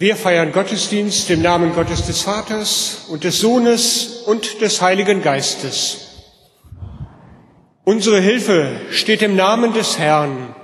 [0.00, 6.22] Wir feiern Gottesdienst im Namen Gottes des Vaters und des Sohnes und des Heiligen Geistes.
[7.84, 10.54] Unsere Hilfe steht im Namen des Herrn.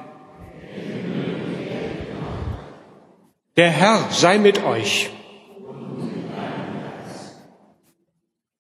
[3.59, 5.11] Der Herr sei mit euch.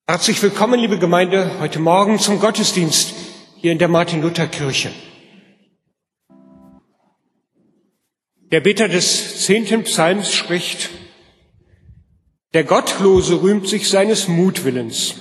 [0.06, 3.14] Herzlich willkommen, liebe Gemeinde, heute Morgen zum Gottesdienst
[3.56, 4.90] hier in der Martin-Luther-Kirche.
[8.53, 10.91] Der Beter des zehnten Psalms spricht,
[12.55, 15.17] der Gottlose rühmt sich seines Mutwillens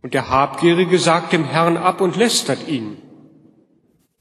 [0.00, 2.98] und der Habgierige sagt dem Herrn ab und lästert ihn.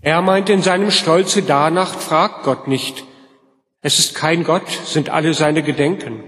[0.02, 3.06] Er meint in seinem Stolze danach, fragt Gott nicht.
[3.82, 6.24] Es ist kein Gott, sind alle seine Gedenken.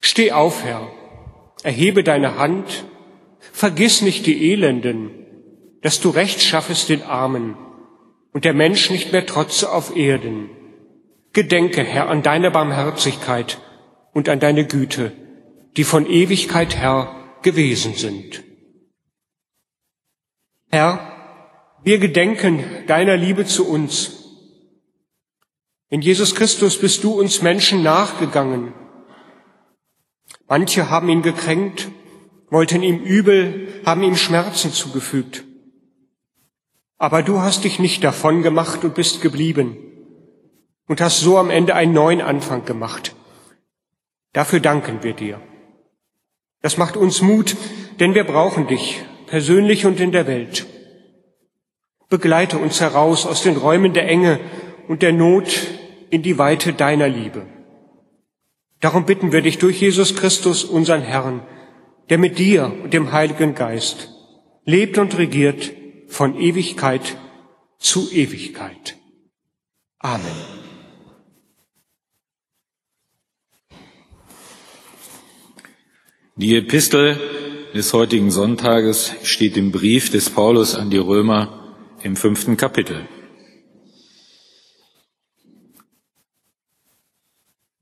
[0.00, 0.90] Steh auf, Herr,
[1.62, 2.84] erhebe deine Hand,
[3.52, 5.10] vergiss nicht die Elenden,
[5.82, 7.56] dass du Recht schaffest den Armen
[8.38, 10.48] und der Mensch nicht mehr trotze auf Erden.
[11.32, 13.60] Gedenke, Herr, an deine Barmherzigkeit
[14.12, 15.10] und an deine Güte,
[15.76, 18.44] die von Ewigkeit, Herr, gewesen sind.
[20.70, 21.00] Herr,
[21.82, 24.22] wir gedenken deiner Liebe zu uns.
[25.90, 28.72] In Jesus Christus bist du uns Menschen nachgegangen.
[30.46, 31.88] Manche haben ihn gekränkt,
[32.50, 35.47] wollten ihm übel, haben ihm Schmerzen zugefügt.
[36.98, 39.76] Aber du hast dich nicht davon gemacht und bist geblieben
[40.88, 43.14] und hast so am Ende einen neuen Anfang gemacht.
[44.32, 45.40] Dafür danken wir dir.
[46.60, 47.56] Das macht uns Mut,
[48.00, 50.66] denn wir brauchen dich, persönlich und in der Welt.
[52.08, 54.40] Begleite uns heraus aus den Räumen der Enge
[54.88, 55.68] und der Not
[56.10, 57.46] in die Weite deiner Liebe.
[58.80, 61.42] Darum bitten wir dich durch Jesus Christus, unseren Herrn,
[62.10, 64.10] der mit dir und dem Heiligen Geist
[64.64, 65.72] lebt und regiert
[66.18, 67.16] von Ewigkeit
[67.78, 68.96] zu Ewigkeit.
[70.00, 70.26] Amen.
[76.34, 77.20] Die Epistel
[77.72, 83.06] des heutigen Sonntages steht im Brief des Paulus an die Römer im fünften Kapitel.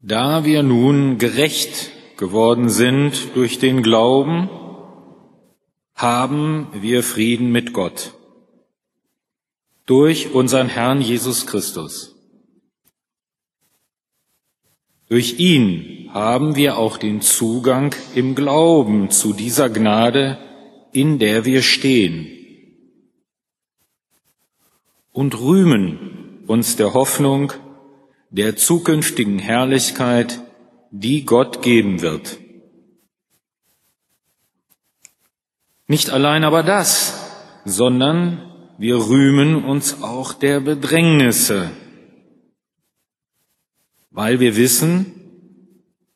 [0.03, 4.51] Da wir nun gerecht geworden sind durch den Glauben,
[5.95, 8.13] haben wir Frieden mit Gott
[9.87, 12.17] durch unseren Herrn Jesus Christus.
[15.09, 20.39] Durch ihn haben wir auch den Zugang im Glauben zu dieser Gnade,
[20.93, 22.33] in der wir stehen
[25.17, 27.53] und rühmen uns der Hoffnung
[28.31, 30.43] der zukünftigen Herrlichkeit,
[30.91, 32.39] die Gott geben wird.
[35.87, 37.19] Nicht allein aber das,
[37.65, 41.71] sondern wir rühmen uns auch der Bedrängnisse,
[44.11, 45.13] weil wir wissen,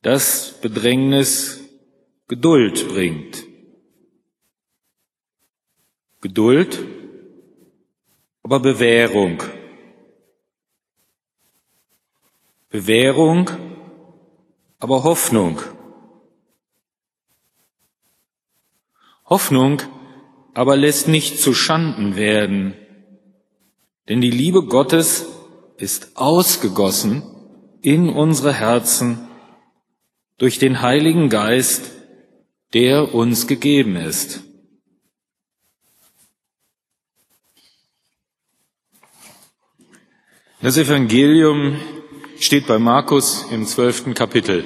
[0.03, 1.60] dass Bedrängnis
[2.28, 3.44] Geduld bringt.
[6.21, 6.87] Geduld,
[8.43, 9.42] aber Bewährung.
[12.69, 13.50] Bewährung,
[14.78, 15.60] aber Hoffnung.
[19.25, 19.82] Hoffnung
[20.55, 22.75] aber lässt nicht zu Schanden werden,
[24.09, 25.27] denn die Liebe Gottes
[25.77, 27.22] ist ausgegossen
[27.83, 29.28] in unsere Herzen
[30.39, 31.93] durch den Heiligen Geist,
[32.72, 34.43] der uns gegeben ist.
[40.62, 41.81] Das Evangelium
[42.39, 44.65] steht bei Markus im zwölften Kapitel.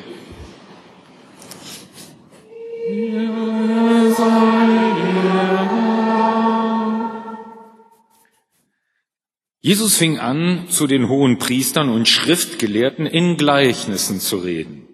[9.65, 14.87] Jesus fing an, zu den hohen Priestern und Schriftgelehrten in Gleichnissen zu reden.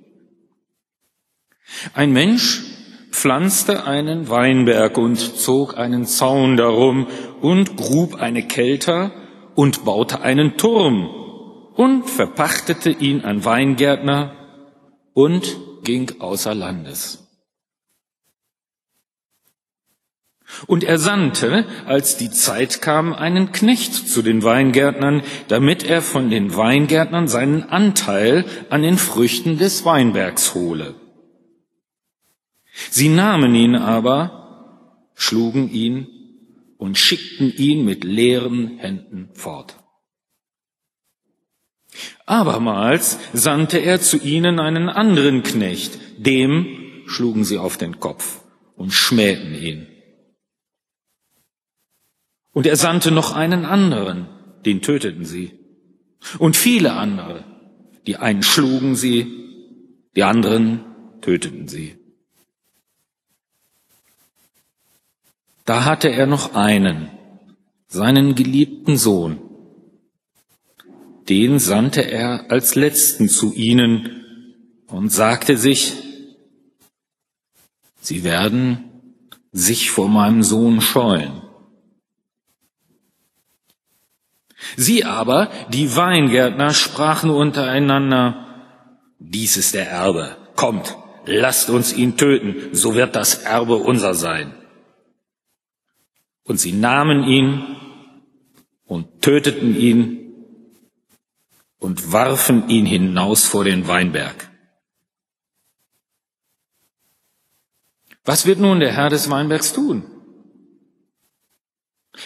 [1.93, 2.63] Ein Mensch
[3.11, 7.09] pflanzte einen Weinberg und zog einen Zaun darum
[7.41, 9.11] und grub eine Kelter
[9.57, 11.11] und baute einen Turm
[11.75, 14.37] und verpachtete ihn an Weingärtner
[15.15, 17.20] und ging außer Landes.
[20.67, 26.31] Und er sandte, als die Zeit kam, einen Knecht zu den Weingärtnern, damit er von
[26.31, 30.95] den Weingärtnern seinen Anteil an den Früchten des Weinbergs hole.
[32.91, 36.09] Sie nahmen ihn aber, schlugen ihn
[36.79, 39.77] und schickten ihn mit leeren Händen fort.
[42.27, 48.41] Abermals sandte er zu ihnen einen anderen Knecht, dem schlugen sie auf den Kopf
[48.77, 49.90] und schmähten ihn.
[52.53, 54.27] Und er sandte noch einen anderen,
[54.65, 55.59] den töteten sie.
[56.39, 57.45] Und viele andere,
[58.07, 59.27] Die einen schlugen sie,
[60.17, 60.85] die anderen
[61.21, 61.97] töteten sie.
[65.65, 67.11] Da hatte er noch einen,
[67.87, 69.39] seinen geliebten Sohn.
[71.29, 74.25] Den sandte er als letzten zu ihnen
[74.89, 75.95] und sagte sich,
[78.01, 78.85] sie werden
[79.53, 81.43] sich vor meinem Sohn scheuen.
[84.77, 88.47] Sie aber, die Weingärtner, sprachen untereinander,
[89.19, 90.97] dies ist der Erbe, kommt,
[91.27, 94.55] lasst uns ihn töten, so wird das Erbe unser sein.
[96.45, 97.77] Und sie nahmen ihn
[98.87, 100.21] und töteten ihn
[101.79, 104.51] und warfen ihn hinaus vor den Weinberg.
[108.25, 110.05] Was wird nun der Herr des Weinbergs tun?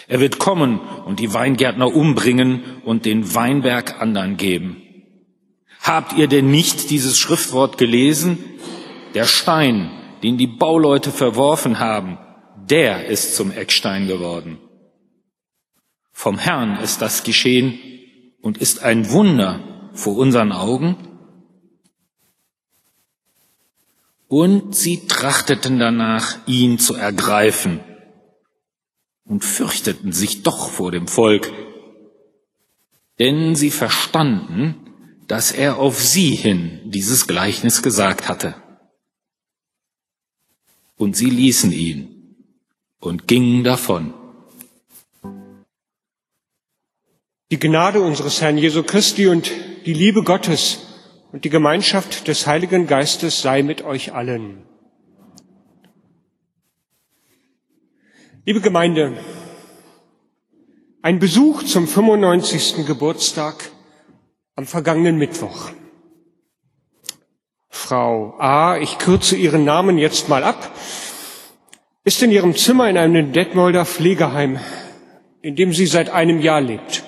[0.07, 4.81] Er wird kommen und die Weingärtner umbringen und den Weinberg andern geben.
[5.81, 8.43] Habt ihr denn nicht dieses Schriftwort gelesen?
[9.13, 9.91] Der Stein,
[10.23, 12.17] den die Bauleute verworfen haben,
[12.69, 14.57] der ist zum Eckstein geworden.
[16.11, 17.79] Vom Herrn ist das geschehen
[18.41, 19.59] und ist ein Wunder
[19.93, 20.97] vor unseren Augen.
[24.27, 27.79] Und sie trachteten danach, ihn zu ergreifen
[29.25, 31.51] und fürchteten sich doch vor dem Volk,
[33.19, 34.75] denn sie verstanden,
[35.27, 38.55] dass er auf sie hin dieses Gleichnis gesagt hatte.
[40.97, 42.35] Und sie ließen ihn
[42.99, 44.13] und gingen davon.
[47.51, 49.51] Die Gnade unseres Herrn Jesu Christi und
[49.85, 50.79] die Liebe Gottes
[51.31, 54.64] und die Gemeinschaft des Heiligen Geistes sei mit euch allen.
[58.47, 59.17] Liebe Gemeinde,
[61.01, 62.85] ein Besuch zum 95.
[62.85, 63.71] Geburtstag
[64.55, 65.71] am vergangenen Mittwoch.
[67.69, 70.71] Frau A., ich kürze Ihren Namen jetzt mal ab,
[72.03, 74.59] ist in ihrem Zimmer in einem Detmolder Pflegeheim,
[75.41, 77.03] in dem sie seit einem Jahr lebt.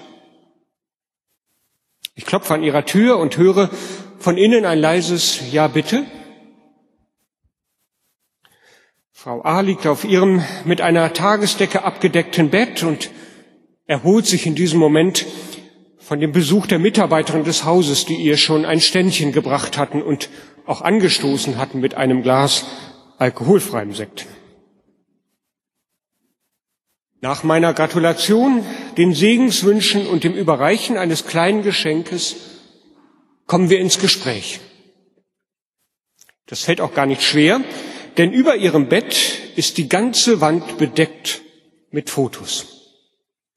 [2.16, 3.70] Ich klopfe an ihrer Tür und höre
[4.18, 6.08] von innen ein leises Ja bitte.
[9.28, 13.12] Frau A liegt auf ihrem mit einer Tagesdecke abgedeckten Bett und
[13.86, 15.26] erholt sich in diesem Moment
[15.98, 20.30] von dem Besuch der Mitarbeiterin des Hauses, die ihr schon ein Ständchen gebracht hatten und
[20.66, 22.68] auch angestoßen hatten mit einem Glas
[23.18, 24.28] alkoholfreiem Sekt.
[27.20, 28.64] Nach meiner Gratulation,
[28.96, 32.38] den Segenswünschen und dem Überreichen eines kleinen Geschenkes
[33.46, 34.62] kommen wir ins Gespräch.
[36.46, 37.60] Das fällt auch gar nicht schwer,
[38.18, 39.16] denn über ihrem Bett
[39.56, 41.42] ist die ganze Wand bedeckt
[41.92, 42.66] mit Fotos.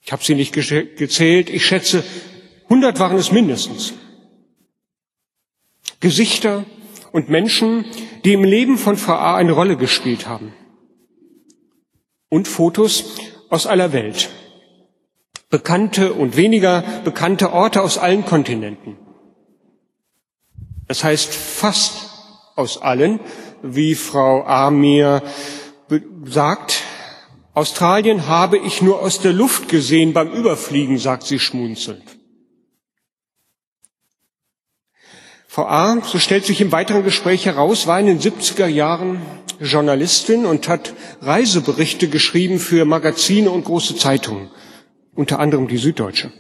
[0.02, 2.04] Ich habe sie nicht gezählt, ich schätze,
[2.64, 3.94] 100 waren es mindestens.
[6.00, 6.64] Gesichter
[7.12, 7.84] und Menschen,
[8.24, 10.52] die im Leben von VA eine Rolle gespielt haben.
[12.28, 13.16] Und Fotos
[13.50, 14.30] aus aller Welt.
[15.50, 18.96] Bekannte und weniger bekannte Orte aus allen Kontinenten.
[20.86, 22.10] Das heißt fast
[22.56, 23.20] aus allen,
[23.62, 25.22] wie Frau Amir
[26.24, 26.82] sagt,
[27.54, 32.04] Australien habe ich nur aus der Luft gesehen beim Überfliegen, sagt sie schmunzelnd.
[35.48, 39.20] Frau A., so stellt sich im weiteren Gespräch heraus, war in den 70er Jahren
[39.58, 44.48] Journalistin und hat Reiseberichte geschrieben für Magazine und große Zeitungen,
[45.14, 46.32] unter anderem die Süddeutsche.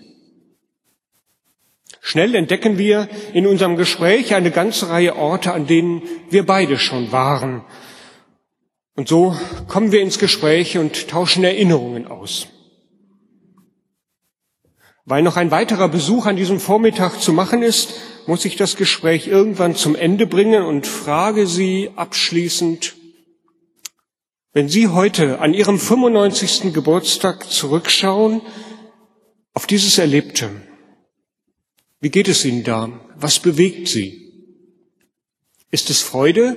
[2.00, 7.12] Schnell entdecken wir in unserem Gespräch eine ganze Reihe Orte, an denen wir beide schon
[7.12, 7.64] waren.
[8.96, 9.36] Und so
[9.68, 12.48] kommen wir ins Gespräch und tauschen Erinnerungen aus.
[15.04, 17.94] Weil noch ein weiterer Besuch an diesem Vormittag zu machen ist,
[18.26, 22.94] muss ich das Gespräch irgendwann zum Ende bringen und frage Sie abschließend,
[24.52, 26.72] wenn Sie heute an Ihrem 95.
[26.72, 28.42] Geburtstag zurückschauen
[29.54, 30.50] auf dieses Erlebte,
[32.00, 32.90] wie geht es Ihnen da?
[33.16, 34.32] Was bewegt Sie?
[35.70, 36.56] Ist es Freude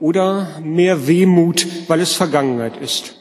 [0.00, 3.16] oder mehr Wehmut, weil es Vergangenheit ist?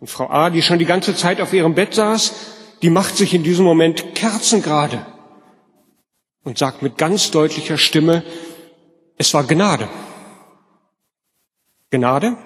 [0.00, 2.32] Und Frau A., die schon die ganze Zeit auf ihrem Bett saß,
[2.82, 5.04] die macht sich in diesem Moment kerzengerade
[6.44, 8.22] und sagt mit ganz deutlicher Stimme,
[9.16, 9.88] es war Gnade.
[11.90, 12.36] Gnade?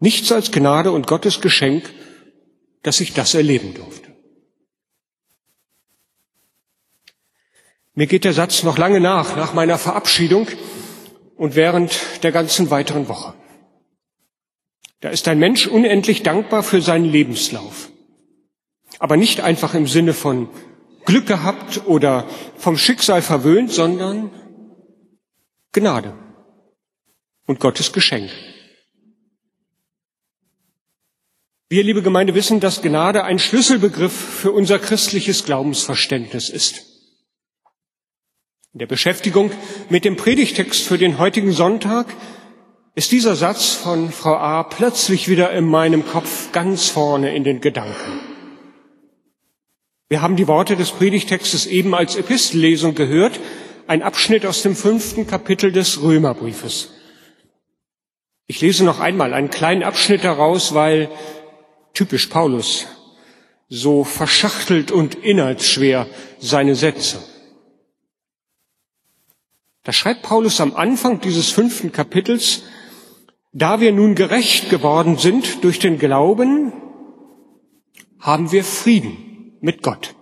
[0.00, 1.90] Nichts als Gnade und Gottes Geschenk,
[2.82, 4.07] dass ich das erleben durfte.
[7.98, 10.46] Mir geht der Satz noch lange nach, nach meiner Verabschiedung
[11.34, 13.34] und während der ganzen weiteren Woche.
[15.00, 17.90] Da ist ein Mensch unendlich dankbar für seinen Lebenslauf.
[19.00, 20.48] Aber nicht einfach im Sinne von
[21.06, 24.30] Glück gehabt oder vom Schicksal verwöhnt, sondern
[25.72, 26.14] Gnade
[27.46, 28.30] und Gottes Geschenk.
[31.68, 36.87] Wir, liebe Gemeinde, wissen, dass Gnade ein Schlüsselbegriff für unser christliches Glaubensverständnis ist.
[38.74, 39.50] In der Beschäftigung
[39.88, 42.06] mit dem Predigtext für den heutigen Sonntag
[42.94, 44.62] ist dieser Satz von Frau A.
[44.62, 48.20] plötzlich wieder in meinem Kopf ganz vorne in den Gedanken.
[50.10, 53.40] Wir haben die Worte des Predigtextes eben als Epistellesung gehört,
[53.86, 56.90] ein Abschnitt aus dem fünften Kapitel des Römerbriefes.
[58.48, 61.10] Ich lese noch einmal einen kleinen Abschnitt daraus, weil
[61.94, 62.86] typisch Paulus
[63.70, 66.06] so verschachtelt und inhaltsschwer
[66.38, 67.18] seine Sätze.
[69.88, 72.64] Da schreibt Paulus am Anfang dieses fünften Kapitels,
[73.52, 76.74] da wir nun gerecht geworden sind durch den Glauben,
[78.20, 80.14] haben wir Frieden mit Gott.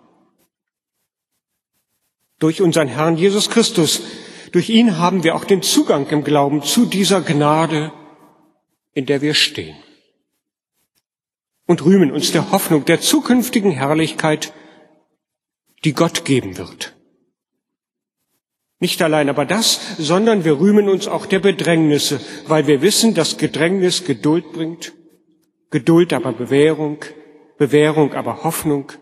[2.39, 4.03] Durch unseren Herrn Jesus Christus,
[4.53, 7.91] durch ihn haben wir auch den Zugang im Glauben zu dieser Gnade,
[8.93, 9.75] in der wir stehen.
[11.67, 14.53] Und rühmen uns der Hoffnung der zukünftigen Herrlichkeit,
[15.83, 16.96] die Gott geben wird.
[18.79, 23.39] Nicht allein aber das, sondern wir rühmen uns auch der Bedrängnisse, weil wir wissen, dass
[23.39, 24.93] Gedrängnis Geduld bringt,
[25.71, 26.99] Geduld aber Bewährung,
[27.57, 28.93] Bewährung aber Hoffnung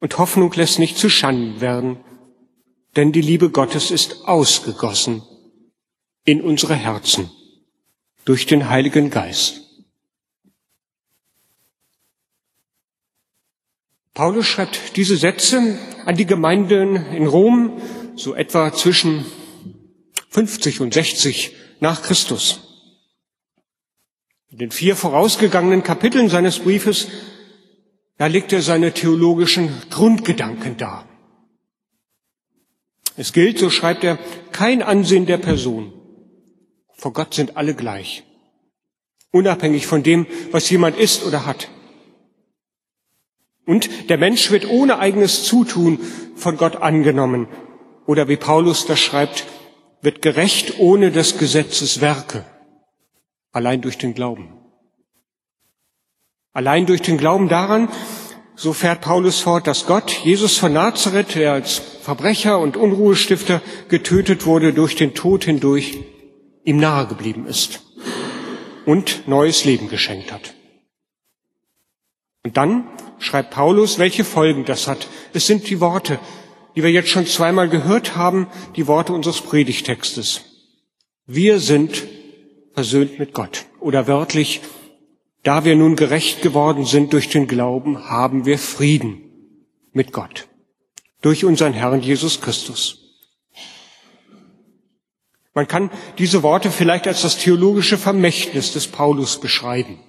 [0.00, 1.98] und Hoffnung lässt nicht zu Schanden werden,
[2.94, 5.22] denn die Liebe Gottes ist ausgegossen
[6.24, 7.30] in unsere Herzen
[8.24, 9.60] durch den Heiligen Geist.
[14.14, 17.82] Paulus schreibt diese Sätze an die Gemeinden in Rom,
[18.16, 19.24] so etwa zwischen
[20.30, 22.60] 50 und 60 nach Christus.
[24.50, 27.08] In den vier vorausgegangenen Kapiteln seines Briefes,
[28.18, 31.08] da legt er seine theologischen Grundgedanken dar.
[33.16, 34.18] Es gilt, so schreibt er,
[34.52, 35.92] kein Ansehen der Person.
[36.92, 38.24] Vor Gott sind alle gleich,
[39.30, 41.68] unabhängig von dem, was jemand ist oder hat.
[43.66, 45.98] Und der Mensch wird ohne eigenes Zutun
[46.36, 47.48] von Gott angenommen
[48.06, 49.46] oder wie Paulus das schreibt,
[50.02, 52.44] wird gerecht ohne des Gesetzes Werke,
[53.52, 54.52] allein durch den Glauben.
[56.52, 57.88] Allein durch den Glauben daran,
[58.54, 64.46] so fährt Paulus fort, dass Gott, Jesus von Nazareth, der als Verbrecher und Unruhestifter getötet
[64.46, 65.98] wurde, durch den Tod hindurch
[66.64, 67.82] ihm nahe geblieben ist
[68.86, 70.54] und neues Leben geschenkt hat.
[72.44, 72.86] Und dann
[73.18, 75.08] schreibt Paulus, welche Folgen das hat.
[75.32, 76.18] Es sind die Worte,
[76.74, 80.42] die wir jetzt schon zweimal gehört haben, die Worte unseres Predigtextes.
[81.26, 82.04] Wir sind
[82.74, 83.66] versöhnt mit Gott.
[83.80, 84.60] Oder wörtlich,
[85.42, 89.22] da wir nun gerecht geworden sind durch den Glauben, haben wir Frieden
[89.92, 90.48] mit Gott.
[91.22, 93.00] Durch unseren Herrn Jesus Christus.
[95.54, 100.00] Man kann diese Worte vielleicht als das theologische Vermächtnis des Paulus beschreiben.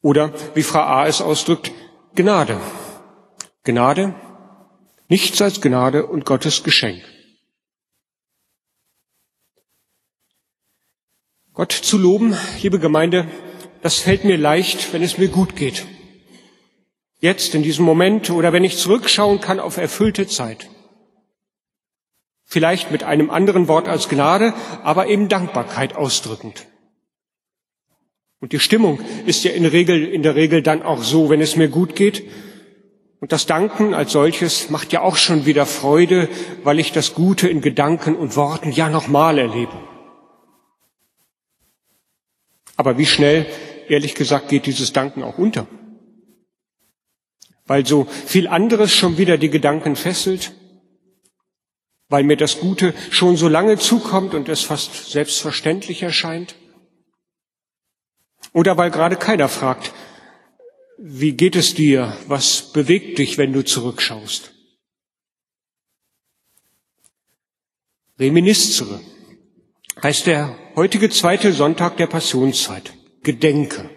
[0.00, 1.06] Oder, wie Frau A.
[1.06, 1.72] es ausdrückt,
[2.14, 2.60] Gnade.
[3.64, 4.14] Gnade,
[5.08, 7.02] nichts als Gnade und Gottes Geschenk.
[11.54, 13.28] Gott zu loben, liebe Gemeinde,
[13.80, 15.86] das fällt mir leicht, wenn es mir gut geht.
[17.20, 20.68] Jetzt, in diesem Moment oder wenn ich zurückschauen kann auf erfüllte Zeit.
[22.44, 26.66] Vielleicht mit einem anderen Wort als Gnade, aber eben Dankbarkeit ausdrückend.
[28.40, 31.54] Und die Stimmung ist ja in, Regel, in der Regel dann auch so, wenn es
[31.54, 32.28] mir gut geht,
[33.22, 36.28] und das Danken als solches macht ja auch schon wieder Freude,
[36.64, 39.78] weil ich das Gute in Gedanken und Worten ja nochmal erlebe.
[42.74, 43.46] Aber wie schnell,
[43.88, 45.68] ehrlich gesagt, geht dieses Danken auch unter?
[47.64, 50.52] Weil so viel anderes schon wieder die Gedanken fesselt,
[52.08, 56.56] weil mir das Gute schon so lange zukommt und es fast selbstverständlich erscheint,
[58.52, 59.92] oder weil gerade keiner fragt,
[61.04, 62.16] wie geht es dir?
[62.28, 64.52] Was bewegt dich, wenn du zurückschaust?
[68.20, 69.00] Reminiscere
[70.00, 72.94] heißt der heutige zweite Sonntag der Passionszeit.
[73.24, 73.90] Gedenke.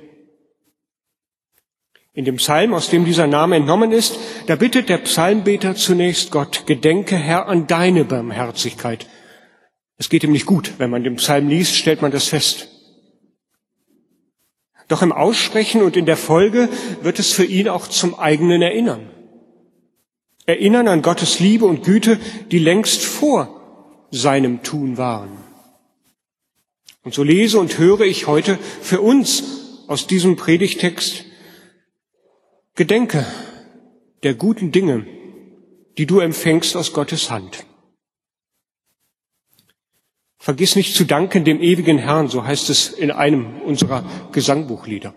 [2.13, 6.65] In dem Psalm, aus dem dieser Name entnommen ist, da bittet der Psalmbeter zunächst Gott,
[6.65, 9.05] gedenke Herr an deine Barmherzigkeit.
[9.97, 10.73] Es geht ihm nicht gut.
[10.79, 12.74] Wenn man den Psalm liest, stellt man das fest.
[14.87, 16.69] Doch im Aussprechen und in der Folge
[17.01, 19.09] wird es für ihn auch zum eigenen Erinnern.
[20.45, 22.19] Erinnern an Gottes Liebe und Güte,
[22.51, 25.31] die längst vor seinem Tun waren.
[27.03, 29.43] Und so lese und höre ich heute für uns
[29.87, 31.25] aus diesem Predigtext,
[32.75, 33.25] Gedenke
[34.23, 35.05] der guten Dinge,
[35.97, 37.65] die du empfängst aus Gottes Hand.
[40.45, 45.15] Vergiss nicht zu danken dem ewigen Herrn, so heißt es in einem unserer Gesangbuchlieder.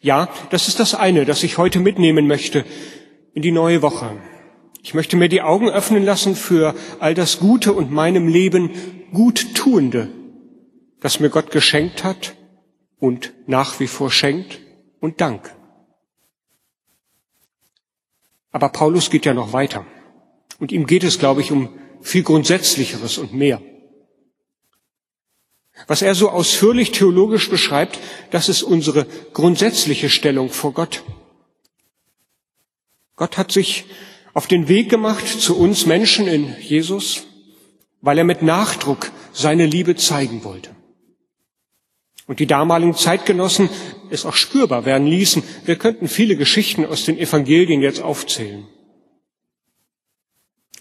[0.00, 2.64] Ja, das ist das eine, das ich heute mitnehmen möchte
[3.34, 4.16] in die neue Woche.
[4.82, 8.70] Ich möchte mir die Augen öffnen lassen für all das Gute und meinem Leben
[9.12, 10.08] Guttuende,
[10.98, 12.34] das mir Gott geschenkt hat
[12.98, 14.58] und nach wie vor schenkt
[15.00, 15.54] und Dank.
[18.52, 19.84] Aber Paulus geht ja noch weiter.
[20.58, 21.68] Und ihm geht es, glaube ich, um
[22.02, 23.60] viel Grundsätzlicheres und mehr.
[25.86, 27.98] Was er so ausführlich theologisch beschreibt,
[28.30, 31.02] das ist unsere grundsätzliche Stellung vor Gott.
[33.14, 33.84] Gott hat sich
[34.34, 37.24] auf den Weg gemacht zu uns Menschen in Jesus,
[38.00, 40.70] weil er mit Nachdruck seine Liebe zeigen wollte.
[42.26, 43.68] Und die damaligen Zeitgenossen
[44.10, 45.42] es auch spürbar werden ließen.
[45.64, 48.66] Wir könnten viele Geschichten aus den Evangelien jetzt aufzählen.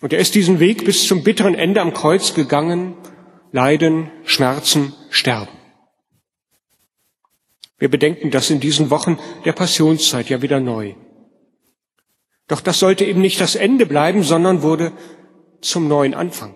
[0.01, 2.95] Und er ist diesen Weg bis zum bitteren Ende am Kreuz gegangen,
[3.51, 5.51] leiden, schmerzen, sterben.
[7.77, 10.95] Wir bedenken das in diesen Wochen der Passionszeit ja wieder neu.
[12.47, 14.91] Doch das sollte eben nicht das Ende bleiben, sondern wurde
[15.61, 16.55] zum neuen Anfang.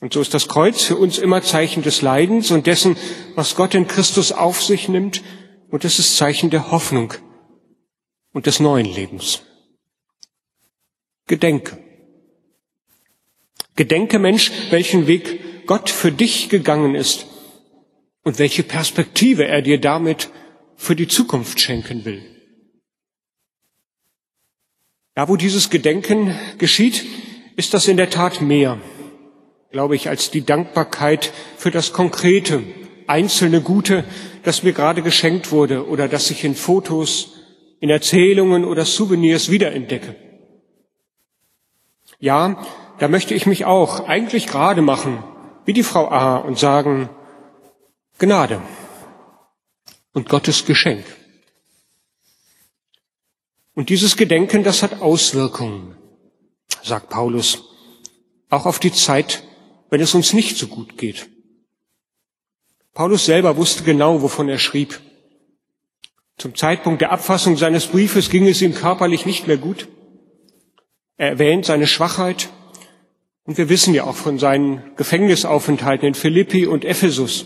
[0.00, 2.96] Und so ist das Kreuz für uns immer Zeichen des Leidens und dessen,
[3.34, 5.22] was Gott in Christus auf sich nimmt,
[5.70, 7.14] und es ist Zeichen der Hoffnung
[8.32, 9.42] und des neuen Lebens.
[11.30, 11.78] Gedenke.
[13.76, 17.26] Gedenke, Mensch, welchen Weg Gott für dich gegangen ist
[18.24, 20.28] und welche Perspektive er dir damit
[20.74, 22.20] für die Zukunft schenken will.
[25.14, 27.06] Da, wo dieses Gedenken geschieht,
[27.54, 28.80] ist das in der Tat mehr,
[29.70, 32.64] glaube ich, als die Dankbarkeit für das konkrete,
[33.06, 34.04] einzelne Gute,
[34.42, 37.34] das mir gerade geschenkt wurde oder das ich in Fotos,
[37.78, 40.29] in Erzählungen oder Souvenirs wiederentdecke.
[42.20, 42.62] Ja,
[42.98, 45.24] da möchte ich mich auch eigentlich gerade machen,
[45.64, 47.08] wie die Frau A, und sagen,
[48.18, 48.60] Gnade
[50.12, 51.04] und Gottes Geschenk.
[53.74, 55.96] Und dieses Gedenken, das hat Auswirkungen,
[56.82, 57.64] sagt Paulus,
[58.50, 59.42] auch auf die Zeit,
[59.88, 61.30] wenn es uns nicht so gut geht.
[62.92, 65.00] Paulus selber wusste genau, wovon er schrieb.
[66.36, 69.88] Zum Zeitpunkt der Abfassung seines Briefes ging es ihm körperlich nicht mehr gut.
[71.20, 72.48] Er erwähnt seine Schwachheit
[73.44, 77.44] und wir wissen ja auch von seinen Gefängnisaufenthalten in Philippi und Ephesus.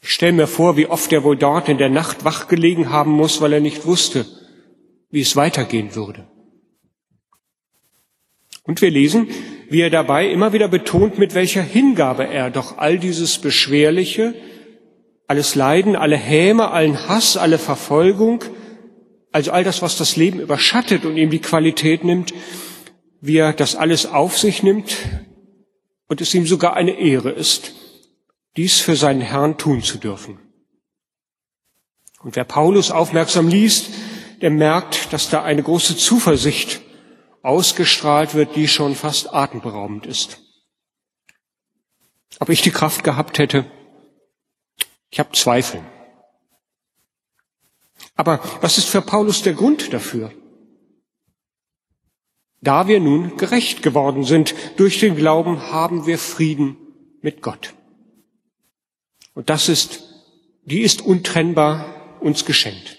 [0.00, 3.10] Ich stelle mir vor, wie oft er wohl dort in der Nacht wach gelegen haben
[3.10, 4.24] muss, weil er nicht wusste,
[5.10, 6.28] wie es weitergehen würde.
[8.62, 9.26] Und wir lesen,
[9.68, 14.36] wie er dabei immer wieder betont, mit welcher Hingabe er doch all dieses Beschwerliche,
[15.26, 18.44] alles Leiden, alle Häme, allen Hass, alle Verfolgung,
[19.36, 22.32] also all das, was das Leben überschattet und ihm die Qualität nimmt,
[23.20, 24.96] wie er das alles auf sich nimmt
[26.08, 27.74] und es ihm sogar eine Ehre ist,
[28.56, 30.38] dies für seinen Herrn tun zu dürfen.
[32.22, 33.90] Und wer Paulus aufmerksam liest,
[34.40, 36.80] der merkt, dass da eine große Zuversicht
[37.42, 40.40] ausgestrahlt wird, die schon fast atemberaubend ist.
[42.40, 43.70] Ob ich die Kraft gehabt hätte?
[45.10, 45.82] Ich habe Zweifel.
[48.16, 50.32] Aber was ist für Paulus der Grund dafür?
[52.62, 56.76] Da wir nun gerecht geworden sind durch den Glauben, haben wir Frieden
[57.20, 57.74] mit Gott.
[59.34, 60.02] Und das ist,
[60.64, 62.96] die ist untrennbar uns geschenkt.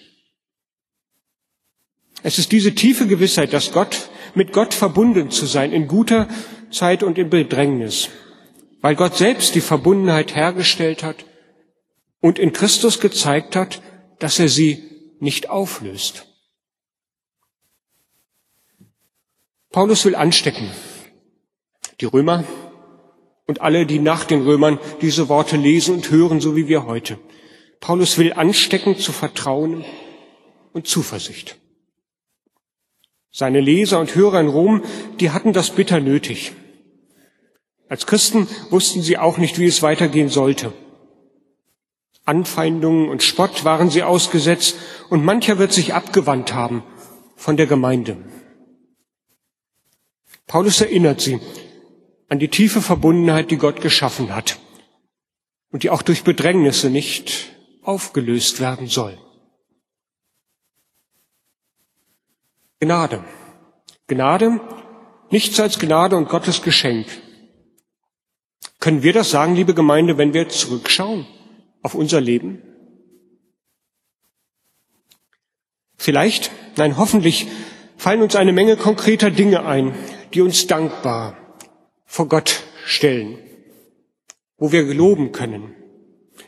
[2.22, 6.28] Es ist diese tiefe Gewissheit, dass Gott, mit Gott verbunden zu sein, in guter
[6.70, 8.08] Zeit und in Bedrängnis,
[8.80, 11.24] weil Gott selbst die Verbundenheit hergestellt hat
[12.20, 13.82] und in Christus gezeigt hat,
[14.18, 16.26] dass er sie nicht auflöst.
[19.70, 20.70] Paulus will anstecken.
[22.00, 22.44] Die Römer
[23.46, 27.18] und alle, die nach den Römern diese Worte lesen und hören, so wie wir heute.
[27.80, 29.84] Paulus will anstecken zu Vertrauen
[30.72, 31.58] und Zuversicht.
[33.30, 34.82] Seine Leser und Hörer in Rom,
[35.20, 36.52] die hatten das bitter nötig.
[37.88, 40.72] Als Christen wussten sie auch nicht, wie es weitergehen sollte.
[42.28, 44.76] Anfeindungen und Spott waren sie ausgesetzt
[45.08, 46.82] und mancher wird sich abgewandt haben
[47.36, 48.18] von der Gemeinde.
[50.46, 51.40] Paulus erinnert sie
[52.28, 54.58] an die tiefe Verbundenheit, die Gott geschaffen hat
[55.70, 57.50] und die auch durch Bedrängnisse nicht
[57.82, 59.18] aufgelöst werden soll.
[62.80, 63.24] Gnade.
[64.06, 64.60] Gnade,
[65.30, 67.06] nichts als Gnade und Gottes Geschenk.
[68.80, 71.26] Können wir das sagen, liebe Gemeinde, wenn wir zurückschauen?
[71.88, 72.62] Auf unser Leben?
[75.96, 77.46] Vielleicht, nein, hoffentlich
[77.96, 79.94] fallen uns eine Menge konkreter Dinge ein,
[80.34, 81.56] die uns dankbar
[82.04, 83.38] vor Gott stellen,
[84.58, 85.74] wo wir geloben können.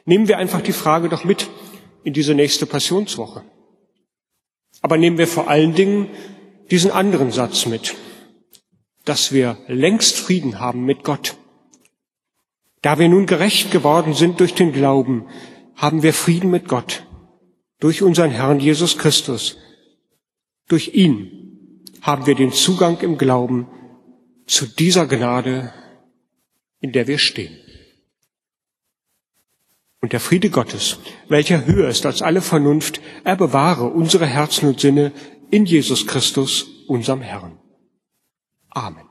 [0.04, 1.48] Nehmen wir einfach die Frage doch mit
[2.04, 3.42] in diese nächste Passionswoche.
[4.82, 6.10] Aber nehmen wir vor allen Dingen
[6.70, 7.94] diesen anderen Satz mit,
[9.06, 11.34] dass wir längst Frieden haben mit Gott.
[12.82, 15.26] Da wir nun gerecht geworden sind durch den Glauben,
[15.74, 17.06] haben wir Frieden mit Gott
[17.78, 19.58] durch unseren Herrn Jesus Christus.
[20.68, 23.66] Durch ihn haben wir den Zugang im Glauben
[24.46, 25.72] zu dieser Gnade,
[26.80, 27.56] in der wir stehen.
[30.00, 34.80] Und der Friede Gottes, welcher höher ist als alle Vernunft, er bewahre unsere Herzen und
[34.80, 35.12] Sinne
[35.50, 37.58] in Jesus Christus, unserem Herrn.
[38.70, 39.09] Amen.